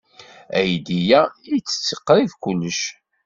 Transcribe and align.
Aydi-a 0.59 1.21
itett 1.55 1.91
qrib 2.07 2.31
kullec. 2.43 2.81